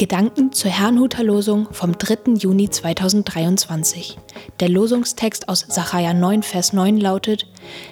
[0.00, 2.32] Gedanken zur Herrnhuter Losung vom 3.
[2.38, 4.16] Juni 2023.
[4.58, 7.46] Der Losungstext aus Sacharja 9, Vers 9 lautet: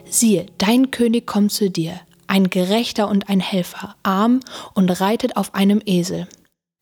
[0.09, 4.41] Siehe, dein König kommt zu dir, ein Gerechter und ein Helfer, arm
[4.73, 6.27] und reitet auf einem Esel.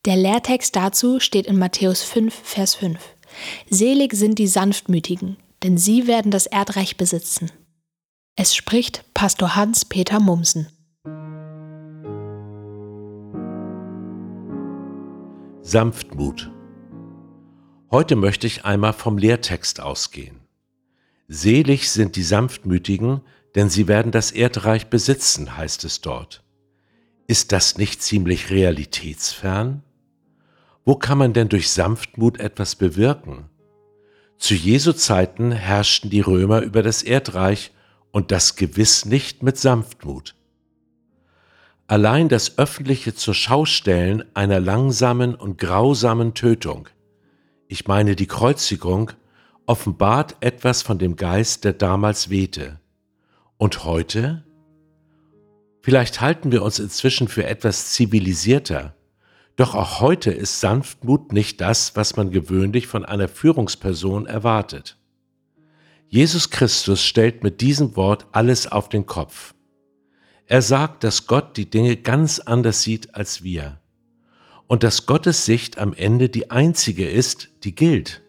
[0.05, 2.97] Der Lehrtext dazu steht in Matthäus 5, Vers 5.
[3.69, 7.51] Selig sind die Sanftmütigen, denn sie werden das Erdreich besitzen.
[8.37, 10.69] Es spricht Pastor Hans-Peter Mumsen.
[15.69, 16.53] Sanftmut.
[17.91, 20.37] Heute möchte ich einmal vom Lehrtext ausgehen.
[21.27, 23.23] Selig sind die Sanftmütigen,
[23.57, 26.45] denn sie werden das Erdreich besitzen, heißt es dort.
[27.27, 29.83] Ist das nicht ziemlich realitätsfern?
[30.85, 33.51] Wo kann man denn durch Sanftmut etwas bewirken?
[34.39, 37.73] Zu Jesu Zeiten herrschten die Römer über das Erdreich
[38.13, 40.37] und das gewiss nicht mit Sanftmut.
[41.89, 46.89] Allein das öffentliche Zurschaustellen einer langsamen und grausamen Tötung,
[47.69, 49.13] ich meine die Kreuzigung,
[49.67, 52.81] offenbart etwas von dem Geist, der damals wehte.
[53.57, 54.45] Und heute?
[55.81, 58.97] Vielleicht halten wir uns inzwischen für etwas zivilisierter,
[59.57, 64.99] doch auch heute ist Sanftmut nicht das, was man gewöhnlich von einer Führungsperson erwartet.
[66.09, 69.56] Jesus Christus stellt mit diesem Wort alles auf den Kopf.
[70.47, 73.81] Er sagt, dass Gott die Dinge ganz anders sieht als wir
[74.69, 78.23] und dass Gottes Sicht am Ende die einzige ist, die gilt.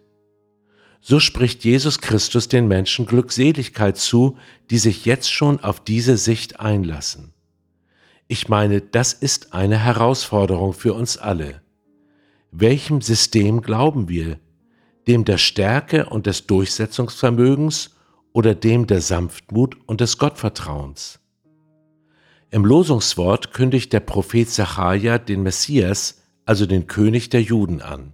[1.00, 4.38] So spricht Jesus Christus den Menschen Glückseligkeit zu,
[4.70, 7.34] die sich jetzt schon auf diese Sicht einlassen.
[8.28, 11.62] Ich meine, das ist eine Herausforderung für uns alle.
[12.52, 14.40] Welchem System glauben wir?
[15.08, 17.96] Dem der Stärke und des Durchsetzungsvermögens
[18.34, 21.20] oder dem der Sanftmut und des Gottvertrauens?
[22.50, 28.14] Im Losungswort kündigt der Prophet Zachariah den Messias, also den König der Juden, an.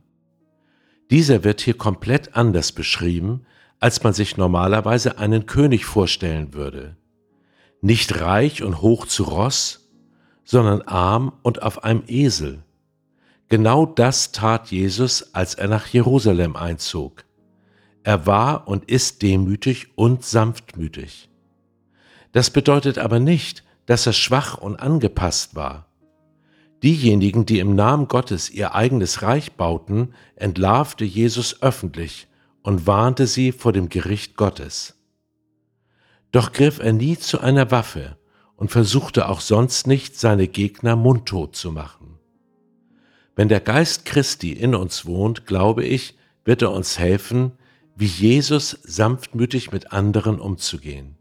[1.12, 3.46] Dieser wird hier komplett anders beschrieben,
[3.80, 6.98] als man sich normalerweise einen König vorstellen würde.
[7.82, 9.92] Nicht reich und hoch zu Ross,
[10.44, 12.64] sondern arm und auf einem Esel.
[13.50, 17.24] Genau das tat Jesus, als er nach Jerusalem einzog.
[18.02, 21.30] Er war und ist demütig und sanftmütig.
[22.32, 25.88] Das bedeutet aber nicht, dass er schwach und angepasst war.
[26.84, 32.28] Diejenigen, die im Namen Gottes ihr eigenes Reich bauten, entlarvte Jesus öffentlich
[32.62, 34.96] und warnte sie vor dem Gericht Gottes.
[36.32, 38.18] Doch griff er nie zu einer Waffe
[38.56, 42.20] und versuchte auch sonst nicht, seine Gegner mundtot zu machen.
[43.36, 47.54] Wenn der Geist Christi in uns wohnt, glaube ich, wird er uns helfen,
[47.96, 51.18] wie Jesus sanftmütig mit anderen umzugehen.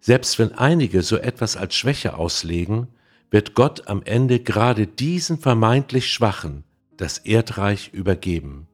[0.00, 2.88] Selbst wenn einige so etwas als Schwäche auslegen,
[3.30, 6.64] wird Gott am Ende gerade diesen vermeintlich Schwachen
[6.96, 8.66] das Erdreich übergeben.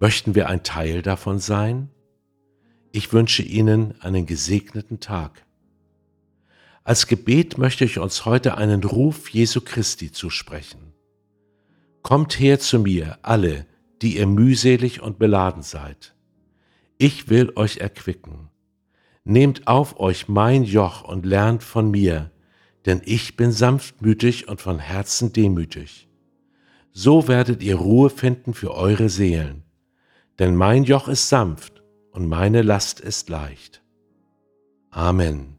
[0.00, 1.90] Möchten wir ein Teil davon sein?
[2.92, 5.44] Ich wünsche Ihnen einen gesegneten Tag.
[6.84, 10.92] Als Gebet möchte ich uns heute einen Ruf Jesu Christi zusprechen.
[12.02, 13.66] Kommt her zu mir, alle,
[14.02, 16.14] die ihr mühselig und beladen seid.
[16.98, 18.50] Ich will euch erquicken.
[19.24, 22.30] Nehmt auf euch mein Joch und lernt von mir,
[22.84, 26.08] denn ich bin sanftmütig und von Herzen demütig.
[26.92, 29.64] So werdet ihr Ruhe finden für eure Seelen,
[30.38, 33.82] denn mein Joch ist sanft und meine Last ist leicht.
[34.90, 35.58] Amen.